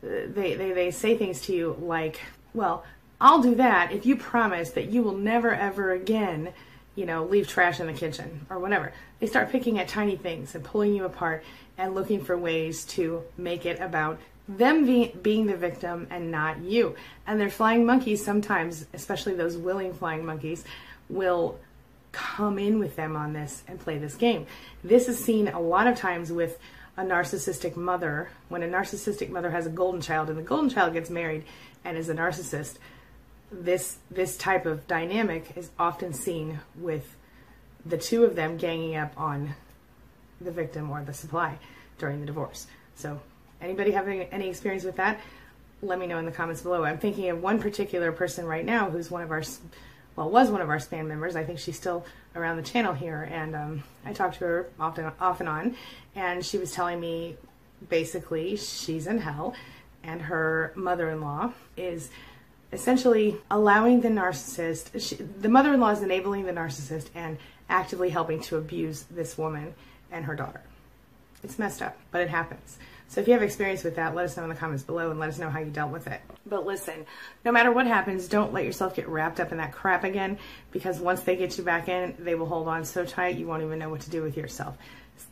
uh, 0.03 0.27
they, 0.27 0.55
they, 0.55 0.73
they 0.73 0.91
say 0.91 1.15
things 1.17 1.41
to 1.41 1.53
you 1.53 1.77
like, 1.79 2.19
well, 2.53 2.83
I'll 3.21 3.41
do 3.41 3.55
that 3.55 3.91
if 3.91 4.05
you 4.05 4.15
promise 4.15 4.71
that 4.71 4.89
you 4.89 5.03
will 5.03 5.15
never 5.17 5.53
ever 5.53 5.91
again, 5.91 6.53
you 6.95 7.05
know, 7.05 7.23
leave 7.23 7.47
trash 7.47 7.79
in 7.79 7.87
the 7.87 7.93
kitchen 7.93 8.47
or 8.49 8.59
whatever. 8.59 8.91
They 9.19 9.27
start 9.27 9.51
picking 9.51 9.77
at 9.79 9.87
tiny 9.87 10.17
things 10.17 10.55
and 10.55 10.63
pulling 10.63 10.95
you 10.95 11.05
apart 11.05 11.43
and 11.77 11.93
looking 11.93 12.23
for 12.23 12.35
ways 12.35 12.83
to 12.85 13.23
make 13.37 13.65
it 13.65 13.79
about 13.79 14.19
them 14.57 14.85
be, 14.85 15.13
being 15.21 15.47
the 15.47 15.57
victim 15.57 16.07
and 16.09 16.31
not 16.31 16.59
you. 16.59 16.95
And 17.27 17.39
their 17.39 17.49
flying 17.49 17.85
monkeys 17.85 18.23
sometimes, 18.23 18.85
especially 18.93 19.33
those 19.33 19.57
willing 19.57 19.93
flying 19.93 20.25
monkeys, 20.25 20.63
will 21.09 21.59
come 22.11 22.59
in 22.59 22.79
with 22.79 22.95
them 22.95 23.15
on 23.15 23.33
this 23.33 23.63
and 23.67 23.79
play 23.79 23.97
this 23.97 24.15
game. 24.15 24.45
This 24.83 25.07
is 25.07 25.23
seen 25.23 25.47
a 25.47 25.59
lot 25.59 25.87
of 25.87 25.97
times 25.97 26.31
with 26.31 26.59
a 26.97 27.03
narcissistic 27.03 27.75
mother. 27.75 28.29
When 28.49 28.63
a 28.63 28.67
narcissistic 28.67 29.29
mother 29.29 29.51
has 29.51 29.65
a 29.65 29.69
golden 29.69 30.01
child 30.01 30.29
and 30.29 30.37
the 30.37 30.43
golden 30.43 30.69
child 30.69 30.93
gets 30.93 31.09
married 31.09 31.45
and 31.85 31.97
is 31.97 32.09
a 32.09 32.13
narcissist, 32.13 32.75
this 33.51 33.97
this 34.09 34.37
type 34.37 34.65
of 34.65 34.87
dynamic 34.87 35.57
is 35.57 35.71
often 35.77 36.13
seen 36.13 36.59
with 36.75 37.15
the 37.85 37.97
two 37.97 38.23
of 38.23 38.35
them 38.35 38.57
ganging 38.57 38.95
up 38.95 39.13
on 39.17 39.55
the 40.39 40.51
victim 40.51 40.89
or 40.89 41.03
the 41.03 41.13
supply 41.13 41.57
during 41.97 42.19
the 42.19 42.25
divorce. 42.25 42.67
So 42.95 43.19
Anybody 43.61 43.91
having 43.91 44.23
any 44.23 44.49
experience 44.49 44.83
with 44.83 44.95
that? 44.97 45.19
Let 45.81 45.99
me 45.99 46.07
know 46.07 46.17
in 46.17 46.25
the 46.25 46.31
comments 46.31 46.61
below. 46.61 46.83
I'm 46.83 46.97
thinking 46.97 47.29
of 47.29 47.41
one 47.41 47.59
particular 47.59 48.11
person 48.11 48.45
right 48.45 48.65
now 48.65 48.89
who's 48.89 49.11
one 49.11 49.21
of 49.21 49.31
our, 49.31 49.43
well, 50.15 50.29
was 50.29 50.49
one 50.49 50.61
of 50.61 50.69
our 50.69 50.79
SPAN 50.79 51.07
members. 51.07 51.35
I 51.35 51.43
think 51.43 51.59
she's 51.59 51.77
still 51.77 52.05
around 52.35 52.57
the 52.57 52.63
channel 52.63 52.93
here, 52.93 53.27
and 53.31 53.55
um, 53.55 53.83
I 54.05 54.13
talk 54.13 54.33
to 54.33 54.39
her 54.39 54.69
often, 54.79 55.11
off 55.19 55.39
and 55.39 55.49
on, 55.49 55.75
and 56.15 56.45
she 56.45 56.57
was 56.57 56.71
telling 56.71 56.99
me 56.99 57.35
basically 57.89 58.55
she's 58.57 59.07
in 59.07 59.19
hell, 59.19 59.53
and 60.03 60.21
her 60.21 60.71
mother-in-law 60.75 61.51
is 61.77 62.09
essentially 62.71 63.37
allowing 63.49 64.01
the 64.01 64.09
narcissist, 64.09 64.99
she, 64.99 65.15
the 65.15 65.49
mother-in-law 65.49 65.91
is 65.91 66.01
enabling 66.01 66.45
the 66.45 66.53
narcissist 66.53 67.07
and 67.13 67.37
actively 67.69 68.09
helping 68.09 68.41
to 68.41 68.57
abuse 68.57 69.03
this 69.11 69.37
woman 69.37 69.73
and 70.11 70.25
her 70.25 70.35
daughter. 70.35 70.61
It's 71.43 71.59
messed 71.59 71.81
up, 71.81 71.97
but 72.11 72.21
it 72.21 72.29
happens. 72.29 72.77
So 73.11 73.19
if 73.19 73.27
you 73.27 73.33
have 73.33 73.43
experience 73.43 73.83
with 73.83 73.97
that, 73.97 74.15
let 74.15 74.23
us 74.23 74.37
know 74.37 74.43
in 74.43 74.49
the 74.49 74.55
comments 74.55 74.83
below 74.83 75.11
and 75.11 75.19
let 75.19 75.27
us 75.27 75.37
know 75.37 75.49
how 75.49 75.59
you 75.59 75.69
dealt 75.69 75.91
with 75.91 76.07
it. 76.07 76.21
But 76.45 76.65
listen, 76.65 77.05
no 77.43 77.51
matter 77.51 77.69
what 77.69 77.85
happens, 77.85 78.29
don't 78.29 78.53
let 78.53 78.63
yourself 78.63 78.95
get 78.95 79.09
wrapped 79.09 79.41
up 79.41 79.51
in 79.51 79.57
that 79.57 79.73
crap 79.73 80.05
again 80.05 80.39
because 80.71 80.97
once 80.97 81.19
they 81.23 81.35
get 81.35 81.57
you 81.57 81.63
back 81.65 81.89
in, 81.89 82.15
they 82.19 82.35
will 82.35 82.45
hold 82.45 82.69
on 82.69 82.85
so 82.85 83.03
tight 83.03 83.35
you 83.35 83.47
won't 83.47 83.63
even 83.63 83.79
know 83.79 83.89
what 83.89 83.99
to 83.99 84.09
do 84.09 84.23
with 84.23 84.37
yourself. 84.37 84.77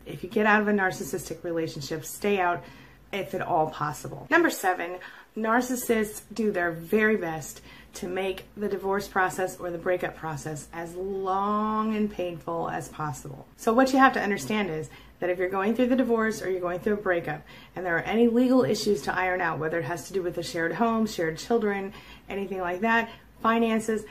If 0.06 0.26
you 0.26 0.30
get 0.30 0.46
out 0.46 0.62
of 0.62 0.68
a 0.68 0.74
narcissistic 0.74 1.42
relationship, 1.46 2.04
stay 2.04 2.38
out 2.38 2.66
if 3.14 3.34
at 3.34 3.42
all 3.42 3.70
possible. 3.70 4.28
Number 4.30 4.50
seven, 4.50 4.98
narcissists 5.38 6.24
do 6.34 6.52
their 6.52 6.74
very 6.74 7.16
best 7.16 7.62
to 7.94 8.10
make 8.10 8.44
the 8.58 8.68
divorce 8.68 9.08
process 9.08 9.58
or 9.58 9.72
the 9.72 9.78
breakup 9.78 10.18
process 10.18 10.68
as 10.74 10.94
long 10.96 11.96
and 11.96 12.12
painful 12.12 12.70
as 12.70 12.90
possible. 12.90 13.48
So 13.56 13.72
what 13.72 13.94
you 13.94 14.00
have 14.00 14.14
to 14.14 14.22
understand 14.22 14.70
is 14.70 14.90
that 15.20 15.30
if 15.30 15.38
you're 15.38 15.50
going 15.50 15.76
through 15.76 15.88
the 15.88 15.96
divorce 15.96 16.42
or 16.42 16.50
you're 16.50 16.62
going 16.62 16.80
through 16.80 16.94
a 16.94 16.98
breakup 16.98 17.42
and 17.76 17.86
there 17.86 17.96
are 17.98 18.02
any 18.02 18.28
legal 18.28 18.64
issues 18.64 19.02
to 19.04 19.16
iron 19.16 19.42
out, 19.42 19.60
whether 19.60 19.80
it 19.80 19.86
has 19.86 20.08
to 20.08 20.14
do 20.14 20.24
with 20.24 20.38
a 20.38 20.44
shared 20.44 20.74
home, 20.74 21.06
shared 21.06 21.38
children, 21.38 21.94
anything 22.30 22.60
like 22.60 22.82
that, 22.82 23.10
finances, 23.42 24.04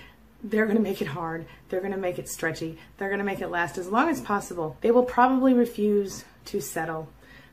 they're 0.43 0.67
going 0.67 0.77
to 0.77 0.83
make 0.83 1.03
it 1.03 1.09
hard. 1.09 1.47
They're 1.69 1.81
going 1.81 1.93
to 1.93 1.99
make 1.99 2.19
it 2.19 2.29
stretchy. 2.29 2.79
They're 2.97 3.09
going 3.09 3.19
to 3.19 3.25
make 3.25 3.41
it 3.41 3.49
last 3.49 3.79
as 3.79 3.88
long 3.88 4.09
as 4.09 4.21
possible. 4.21 4.77
They 4.81 4.91
will 4.91 5.05
probably 5.05 5.53
refuse 5.53 6.25
to 6.47 6.61
settle. 6.61 7.09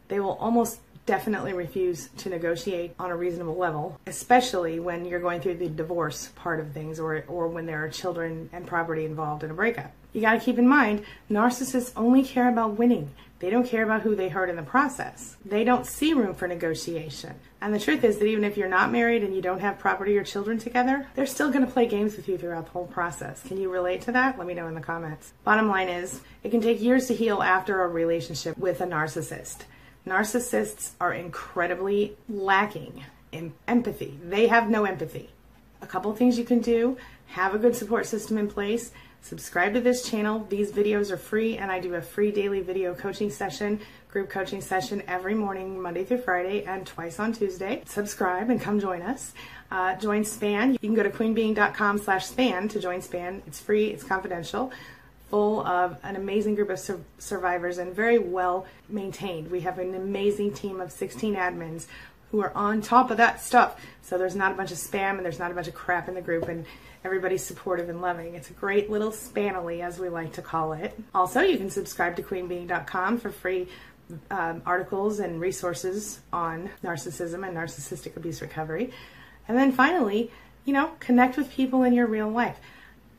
They 0.08 0.20
will 0.20 0.34
almost 0.34 0.80
definitely 1.06 1.54
refuse 1.54 2.10
to 2.18 2.30
negotiate 2.30 2.94
on 2.98 3.12
a 3.12 3.16
reasonable 3.16 3.56
level, 3.56 4.00
especially 4.08 4.80
when 4.80 5.06
you're 5.06 5.20
going 5.20 5.40
through 5.40 5.56
the 5.56 5.70
divorce 5.70 6.32
part 6.36 6.60
of 6.60 6.72
things 6.72 7.00
or, 7.00 7.24
or 7.28 7.48
when 7.48 7.66
there 7.66 7.84
are 7.84 7.90
children 7.90 8.50
and 8.52 8.66
property 8.66 9.06
involved 9.06 9.44
in 9.44 9.52
a 9.52 9.54
breakup. 9.54 9.92
You 10.14 10.22
got 10.22 10.34
to 10.34 10.40
keep 10.40 10.58
in 10.58 10.68
mind, 10.68 11.04
narcissists 11.30 11.92
only 11.96 12.24
care 12.24 12.50
about 12.50 12.78
winning. 12.78 13.12
They 13.46 13.52
don't 13.52 13.68
care 13.68 13.84
about 13.84 14.02
who 14.02 14.16
they 14.16 14.30
hurt 14.30 14.50
in 14.50 14.56
the 14.56 14.64
process. 14.64 15.36
They 15.46 15.64
don't 15.64 15.86
see 15.86 16.16
room 16.16 16.34
for 16.34 16.48
negotiation. 16.48 17.36
And 17.62 17.72
the 17.72 17.80
truth 17.80 18.04
is 18.04 18.18
that 18.18 18.26
even 18.26 18.44
if 18.44 18.58
you're 18.58 18.68
not 18.68 18.92
married 18.92 19.24
and 19.24 19.36
you 19.36 19.42
don't 19.44 19.60
have 19.60 19.78
property 19.78 20.18
or 20.18 20.24
children 20.24 20.58
together, 20.58 21.06
they're 21.14 21.28
still 21.28 21.52
going 21.52 21.64
to 21.64 21.72
play 21.72 21.86
games 21.86 22.16
with 22.16 22.28
you 22.28 22.40
throughout 22.40 22.66
the 22.66 22.72
whole 22.72 22.88
process. 22.88 23.44
Can 23.44 23.62
you 23.62 23.72
relate 23.72 24.02
to 24.02 24.12
that? 24.14 24.40
Let 24.40 24.48
me 24.48 24.56
know 24.56 24.66
in 24.66 24.74
the 24.74 24.82
comments. 24.82 25.32
Bottom 25.44 25.68
line 25.68 25.90
is, 25.90 26.22
it 26.42 26.50
can 26.50 26.60
take 26.60 26.82
years 26.82 27.06
to 27.06 27.14
heal 27.14 27.44
after 27.44 27.84
a 27.84 27.88
relationship 27.88 28.58
with 28.58 28.82
a 28.82 28.88
narcissist. 28.88 29.58
Narcissists 30.08 30.94
are 31.00 31.14
incredibly 31.14 32.18
lacking 32.28 33.04
in 33.32 33.54
empathy. 33.68 34.18
They 34.24 34.48
have 34.48 34.72
no 34.72 34.86
empathy. 34.86 35.30
A 35.84 35.86
couple 35.86 36.12
things 36.16 36.40
you 36.40 36.46
can 36.46 36.62
do 36.62 36.98
have 37.28 37.54
a 37.54 37.60
good 37.60 37.76
support 37.76 38.08
system 38.08 38.40
in 38.40 38.48
place. 38.48 38.92
Subscribe 39.22 39.74
to 39.74 39.82
this 39.82 40.08
channel. 40.08 40.46
These 40.50 40.72
videos 40.72 41.12
are 41.12 41.18
free, 41.18 41.58
and 41.58 41.72
I 41.72 41.80
do 41.80 41.96
a 41.96 42.02
free 42.02 42.32
daily 42.32 42.62
video 42.62 42.94
coaching 42.94 43.30
session, 43.30 43.80
group 44.10 44.30
coaching 44.30 44.62
session 44.62 45.02
every 45.08 45.34
morning, 45.34 45.82
Monday 45.82 46.04
through 46.04 46.20
Friday, 46.22 46.64
and 46.64 46.86
twice 46.86 47.20
on 47.20 47.34
Tuesday. 47.34 47.82
Subscribe 47.86 48.50
and 48.50 48.62
come 48.62 48.80
join 48.80 49.02
us. 49.02 49.34
Uh, 49.72 49.96
join 49.96 50.24
SPAN. 50.24 50.74
You 50.74 50.80
can 50.80 50.94
go 50.94 51.04
to 51.04 51.10
queenbeeing.com 51.10 51.98
slash 51.98 52.28
SPAN 52.28 52.68
to 52.70 52.80
join 52.80 53.02
SPAN. 53.02 53.42
It's 53.48 53.60
free, 53.60 53.88
it's 53.88 54.04
confidential 54.04 54.72
full 55.30 55.66
of 55.66 55.98
an 56.04 56.16
amazing 56.16 56.56
group 56.56 56.70
of 56.70 56.80
sur- 56.80 57.02
survivors 57.18 57.78
and 57.78 57.94
very 57.94 58.20
well 58.20 58.66
maintained. 58.88 59.50
We 59.50 59.62
have 59.62 59.80
an 59.80 59.96
amazing 59.96 60.54
team 60.54 60.80
of 60.80 60.92
16 60.92 61.36
admins 61.36 61.88
who 62.36 62.42
are 62.42 62.56
on 62.56 62.82
top 62.82 63.12
of 63.12 63.18
that 63.18 63.42
stuff. 63.42 63.80
So 64.02 64.18
there's 64.18 64.36
not 64.36 64.52
a 64.52 64.56
bunch 64.56 64.72
of 64.72 64.78
spam 64.78 65.12
and 65.12 65.26
there's 65.26 65.40
not 65.40 65.52
a 65.52 65.54
bunch 65.54 65.68
of 65.68 65.74
crap 65.74 66.10
in 66.10 66.16
the 66.16 66.22
group 66.22 66.50
and 66.50 66.66
everybody's 67.06 67.44
supportive 67.44 67.88
and 67.88 68.02
loving. 68.02 68.36
It's 68.36 68.50
a 68.50 68.54
great 68.54 68.90
little 68.90 69.12
spanily, 69.12 69.82
as 69.82 70.00
we 70.00 70.10
like 70.10 70.34
to 70.34 70.42
call 70.42 70.74
it. 70.74 71.00
Also, 71.14 71.42
you 71.42 71.58
can 71.58 71.70
subscribe 71.70 72.18
to 72.18 72.24
queenbeeing.com 72.24 73.20
for 73.20 73.32
free 73.32 73.70
um, 74.30 74.62
articles 74.66 75.20
and 75.20 75.40
resources 75.40 76.20
on 76.34 76.70
narcissism 76.84 77.48
and 77.48 77.56
narcissistic 77.56 78.18
abuse 78.18 78.42
recovery. 78.42 78.92
And 79.48 79.58
then 79.58 79.72
finally, 79.72 80.30
you 80.66 80.74
know, 80.74 80.92
connect 81.00 81.38
with 81.38 81.50
people 81.52 81.84
in 81.84 81.94
your 81.94 82.08
real 82.08 82.30
life 82.30 82.58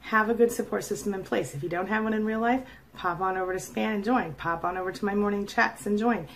have 0.01 0.29
a 0.31 0.35
good 0.35 0.53
support 0.53 0.85
system 0.85 1.15
in 1.15 1.25
place. 1.25 1.55
If 1.55 1.63
you 1.63 1.69
don't 1.69 1.89
have 1.89 2.05
one 2.05 2.13
in 2.13 2.25
real 2.25 2.39
life, 2.39 2.63
pop 2.95 3.21
on 3.21 3.37
over 3.37 3.53
to 3.53 3.59
SPAN 3.59 3.95
and 3.95 4.05
join. 4.05 4.35
Pop 4.35 4.63
on 4.63 4.77
over 4.77 4.93
to 4.93 5.05
my 5.05 5.15
morning 5.15 5.47
chats 5.47 5.87
and 5.87 5.99
join. 5.99 6.29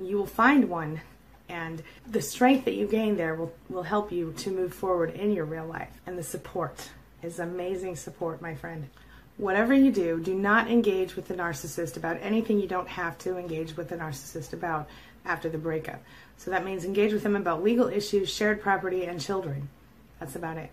You 0.00 0.16
will 0.16 0.26
find 0.26 0.68
one, 0.68 1.00
and 1.48 1.82
the 2.06 2.22
strength 2.22 2.64
that 2.64 2.74
you 2.74 2.86
gain 2.86 3.16
there 3.16 3.34
will, 3.34 3.52
will 3.68 3.82
help 3.82 4.10
you 4.10 4.32
to 4.38 4.50
move 4.50 4.72
forward 4.72 5.10
in 5.10 5.32
your 5.32 5.44
real 5.44 5.66
life. 5.66 5.90
And 6.06 6.18
the 6.18 6.22
support 6.22 6.90
is 7.22 7.38
amazing 7.38 7.96
support, 7.96 8.40
my 8.40 8.54
friend. 8.54 8.88
Whatever 9.36 9.74
you 9.74 9.90
do, 9.90 10.20
do 10.20 10.34
not 10.34 10.70
engage 10.70 11.16
with 11.16 11.28
the 11.28 11.34
narcissist 11.34 11.96
about 11.96 12.18
anything 12.22 12.60
you 12.60 12.68
don't 12.68 12.88
have 12.88 13.18
to 13.18 13.36
engage 13.36 13.76
with 13.76 13.88
the 13.88 13.96
narcissist 13.96 14.52
about 14.52 14.88
after 15.24 15.48
the 15.48 15.58
breakup. 15.58 16.00
So 16.36 16.50
that 16.50 16.64
means 16.64 16.84
engage 16.84 17.12
with 17.12 17.22
them 17.22 17.36
about 17.36 17.62
legal 17.62 17.88
issues, 17.88 18.32
shared 18.32 18.60
property, 18.60 19.04
and 19.04 19.20
children. 19.20 19.68
That's 20.20 20.36
about 20.36 20.56
it. 20.58 20.70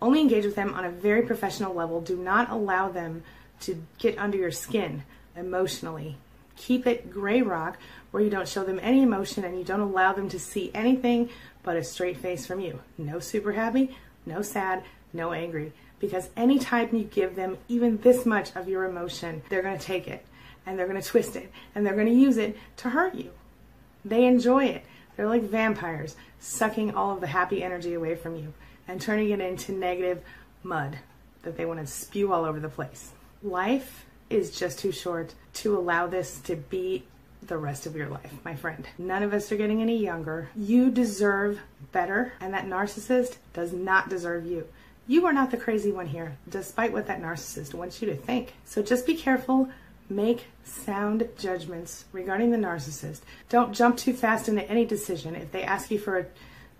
Only 0.00 0.20
engage 0.20 0.46
with 0.46 0.54
them 0.54 0.72
on 0.74 0.84
a 0.84 0.90
very 0.90 1.22
professional 1.22 1.74
level. 1.74 2.00
Do 2.00 2.16
not 2.16 2.50
allow 2.50 2.88
them 2.88 3.22
to 3.60 3.82
get 3.98 4.18
under 4.18 4.38
your 4.38 4.50
skin 4.50 5.02
emotionally. 5.36 6.16
Keep 6.60 6.86
it 6.86 7.10
gray 7.10 7.40
rock 7.40 7.78
where 8.10 8.22
you 8.22 8.28
don't 8.28 8.46
show 8.46 8.62
them 8.62 8.78
any 8.82 9.02
emotion 9.02 9.44
and 9.44 9.58
you 9.58 9.64
don't 9.64 9.80
allow 9.80 10.12
them 10.12 10.28
to 10.28 10.38
see 10.38 10.70
anything 10.74 11.30
but 11.62 11.78
a 11.78 11.82
straight 11.82 12.18
face 12.18 12.44
from 12.44 12.60
you. 12.60 12.80
No 12.98 13.18
super 13.18 13.52
happy, 13.52 13.96
no 14.26 14.42
sad, 14.42 14.84
no 15.14 15.32
angry. 15.32 15.72
Because 16.00 16.28
anytime 16.36 16.94
you 16.94 17.04
give 17.04 17.34
them 17.34 17.56
even 17.68 17.96
this 18.02 18.26
much 18.26 18.54
of 18.54 18.68
your 18.68 18.84
emotion, 18.84 19.40
they're 19.48 19.62
going 19.62 19.78
to 19.78 19.84
take 19.84 20.06
it 20.06 20.22
and 20.66 20.78
they're 20.78 20.86
going 20.86 21.00
to 21.00 21.08
twist 21.08 21.34
it 21.34 21.50
and 21.74 21.86
they're 21.86 21.94
going 21.94 22.06
to 22.06 22.12
use 22.12 22.36
it 22.36 22.58
to 22.76 22.90
hurt 22.90 23.14
you. 23.14 23.30
They 24.04 24.26
enjoy 24.26 24.66
it. 24.66 24.84
They're 25.16 25.28
like 25.28 25.44
vampires, 25.44 26.14
sucking 26.40 26.94
all 26.94 27.14
of 27.14 27.22
the 27.22 27.26
happy 27.26 27.62
energy 27.62 27.94
away 27.94 28.16
from 28.16 28.36
you 28.36 28.52
and 28.86 29.00
turning 29.00 29.30
it 29.30 29.40
into 29.40 29.72
negative 29.72 30.22
mud 30.62 30.98
that 31.42 31.56
they 31.56 31.64
want 31.64 31.80
to 31.80 31.86
spew 31.86 32.34
all 32.34 32.44
over 32.44 32.60
the 32.60 32.68
place. 32.68 33.12
Life 33.42 34.04
is 34.30 34.56
just 34.56 34.78
too 34.78 34.92
short 34.92 35.34
to 35.54 35.76
allow 35.76 36.06
this 36.06 36.38
to 36.42 36.56
be 36.56 37.04
the 37.42 37.58
rest 37.58 37.86
of 37.86 37.96
your 37.96 38.08
life, 38.08 38.32
my 38.44 38.54
friend. 38.54 38.86
None 38.98 39.22
of 39.22 39.32
us 39.32 39.50
are 39.50 39.56
getting 39.56 39.82
any 39.82 39.96
younger. 39.96 40.48
You 40.56 40.90
deserve 40.90 41.60
better, 41.92 42.32
and 42.40 42.54
that 42.54 42.66
narcissist 42.66 43.36
does 43.52 43.72
not 43.72 44.08
deserve 44.08 44.46
you. 44.46 44.66
You 45.06 45.26
are 45.26 45.32
not 45.32 45.50
the 45.50 45.56
crazy 45.56 45.90
one 45.90 46.06
here, 46.06 46.36
despite 46.48 46.92
what 46.92 47.06
that 47.08 47.20
narcissist 47.20 47.74
wants 47.74 48.00
you 48.00 48.08
to 48.08 48.16
think. 48.16 48.54
So 48.64 48.82
just 48.82 49.06
be 49.06 49.16
careful. 49.16 49.68
Make 50.08 50.46
sound 50.64 51.28
judgments 51.38 52.04
regarding 52.12 52.50
the 52.50 52.56
narcissist. 52.56 53.20
Don't 53.48 53.72
jump 53.72 53.96
too 53.96 54.12
fast 54.12 54.48
into 54.48 54.68
any 54.70 54.84
decision. 54.84 55.34
If 55.34 55.50
they 55.50 55.62
ask 55.62 55.90
you 55.90 55.98
for 55.98 56.18
a 56.18 56.26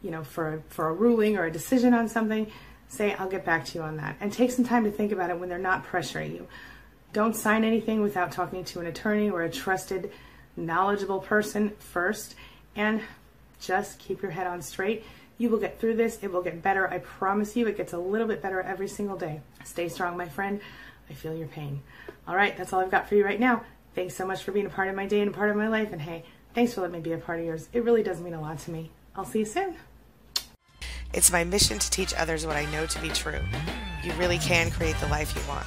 you 0.02 0.10
know, 0.10 0.24
for 0.24 0.54
a, 0.54 0.62
for 0.68 0.88
a 0.88 0.92
ruling 0.92 1.36
or 1.36 1.44
a 1.44 1.50
decision 1.50 1.94
on 1.94 2.08
something, 2.08 2.50
say 2.88 3.14
I'll 3.14 3.28
get 3.28 3.44
back 3.44 3.64
to 3.66 3.78
you 3.78 3.84
on 3.84 3.96
that, 3.98 4.16
and 4.20 4.32
take 4.32 4.50
some 4.50 4.64
time 4.64 4.84
to 4.84 4.90
think 4.90 5.12
about 5.12 5.30
it 5.30 5.38
when 5.38 5.48
they're 5.48 5.58
not 5.58 5.86
pressuring 5.86 6.32
you. 6.32 6.48
Don't 7.12 7.34
sign 7.34 7.64
anything 7.64 8.02
without 8.02 8.30
talking 8.30 8.64
to 8.64 8.80
an 8.80 8.86
attorney 8.86 9.30
or 9.30 9.42
a 9.42 9.50
trusted, 9.50 10.12
knowledgeable 10.56 11.18
person 11.18 11.72
first, 11.78 12.36
and 12.76 13.00
just 13.60 13.98
keep 13.98 14.22
your 14.22 14.30
head 14.30 14.46
on 14.46 14.62
straight. 14.62 15.04
You 15.36 15.50
will 15.50 15.58
get 15.58 15.80
through 15.80 15.96
this. 15.96 16.18
It 16.22 16.30
will 16.30 16.42
get 16.42 16.62
better. 16.62 16.88
I 16.88 16.98
promise 16.98 17.56
you, 17.56 17.66
it 17.66 17.76
gets 17.76 17.92
a 17.92 17.98
little 17.98 18.28
bit 18.28 18.42
better 18.42 18.60
every 18.60 18.88
single 18.88 19.16
day. 19.16 19.40
Stay 19.64 19.88
strong, 19.88 20.16
my 20.16 20.28
friend. 20.28 20.60
I 21.08 21.14
feel 21.14 21.34
your 21.34 21.48
pain. 21.48 21.82
All 22.28 22.36
right, 22.36 22.56
that's 22.56 22.72
all 22.72 22.80
I've 22.80 22.90
got 22.90 23.08
for 23.08 23.16
you 23.16 23.24
right 23.24 23.40
now. 23.40 23.64
Thanks 23.94 24.14
so 24.14 24.24
much 24.24 24.44
for 24.44 24.52
being 24.52 24.66
a 24.66 24.70
part 24.70 24.88
of 24.88 24.94
my 24.94 25.06
day 25.06 25.20
and 25.20 25.30
a 25.30 25.34
part 25.34 25.50
of 25.50 25.56
my 25.56 25.66
life. 25.66 25.92
And 25.92 26.00
hey, 26.00 26.24
thanks 26.54 26.74
for 26.74 26.82
letting 26.82 26.94
me 26.94 27.00
be 27.00 27.12
a 27.12 27.18
part 27.18 27.40
of 27.40 27.46
yours. 27.46 27.68
It 27.72 27.82
really 27.82 28.04
does 28.04 28.20
mean 28.20 28.34
a 28.34 28.40
lot 28.40 28.60
to 28.60 28.70
me. 28.70 28.90
I'll 29.16 29.24
see 29.24 29.40
you 29.40 29.44
soon. 29.44 29.74
It's 31.12 31.32
my 31.32 31.42
mission 31.42 31.80
to 31.80 31.90
teach 31.90 32.14
others 32.14 32.46
what 32.46 32.54
I 32.54 32.66
know 32.66 32.86
to 32.86 33.02
be 33.02 33.08
true. 33.08 33.40
You 34.04 34.12
really 34.12 34.38
can 34.38 34.70
create 34.70 34.96
the 35.00 35.08
life 35.08 35.34
you 35.34 35.42
want. 35.48 35.66